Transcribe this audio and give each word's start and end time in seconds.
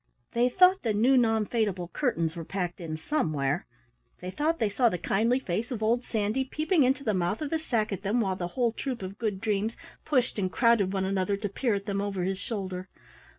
"]They 0.33 0.49
thought 0.49 0.81
the 0.81 0.95
new 0.95 1.15
non 1.15 1.45
fadable 1.45 1.93
curtains 1.93 2.35
were 2.35 2.43
packed 2.43 2.81
in 2.81 2.97
somewhere, 2.97 3.67
they 4.19 4.31
thought 4.31 4.57
they 4.57 4.67
saw 4.67 4.89
the 4.89 4.97
kindly 4.97 5.37
face 5.39 5.69
of 5.69 5.83
old 5.83 6.03
Sandy 6.03 6.43
peeping 6.43 6.81
into 6.83 7.03
the 7.03 7.13
mouth 7.13 7.39
of 7.39 7.51
the 7.51 7.59
sack 7.59 7.91
at 7.93 8.01
them 8.01 8.19
while 8.19 8.35
the 8.35 8.47
whole 8.57 8.71
troop 8.71 9.03
of 9.03 9.19
Good 9.19 9.39
Dreams 9.39 9.73
pushed 10.03 10.39
and 10.39 10.51
crowded 10.51 10.91
one 10.91 11.05
another 11.05 11.37
to 11.37 11.47
peer 11.47 11.75
at 11.75 11.85
them 11.85 12.01
over 12.01 12.23
his 12.23 12.39
shoulder. 12.39 12.89